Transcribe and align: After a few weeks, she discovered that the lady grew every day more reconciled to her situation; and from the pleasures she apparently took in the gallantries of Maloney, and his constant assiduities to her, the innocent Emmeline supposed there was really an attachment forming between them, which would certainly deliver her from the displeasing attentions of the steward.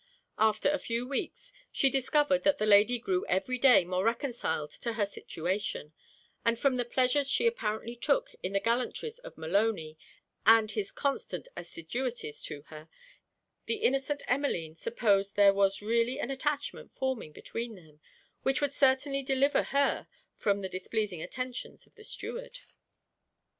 After 0.39 0.67
a 0.67 0.79
few 0.79 1.07
weeks, 1.07 1.53
she 1.71 1.87
discovered 1.91 2.41
that 2.43 2.57
the 2.57 2.65
lady 2.65 2.97
grew 2.97 3.23
every 3.27 3.59
day 3.59 3.85
more 3.85 4.03
reconciled 4.03 4.71
to 4.71 4.93
her 4.93 5.05
situation; 5.05 5.93
and 6.43 6.57
from 6.57 6.77
the 6.77 6.85
pleasures 6.85 7.29
she 7.29 7.45
apparently 7.45 7.95
took 7.95 8.31
in 8.41 8.53
the 8.53 8.59
gallantries 8.59 9.19
of 9.19 9.37
Maloney, 9.37 9.99
and 10.43 10.71
his 10.71 10.91
constant 10.91 11.49
assiduities 11.55 12.41
to 12.41 12.63
her, 12.69 12.89
the 13.67 13.75
innocent 13.83 14.23
Emmeline 14.27 14.75
supposed 14.75 15.35
there 15.35 15.53
was 15.53 15.83
really 15.83 16.19
an 16.19 16.31
attachment 16.31 16.91
forming 16.91 17.31
between 17.31 17.75
them, 17.75 17.99
which 18.41 18.59
would 18.59 18.73
certainly 18.73 19.21
deliver 19.21 19.61
her 19.61 20.07
from 20.35 20.61
the 20.61 20.67
displeasing 20.67 21.21
attentions 21.21 21.85
of 21.85 21.93
the 21.93 22.03
steward. 22.03 22.57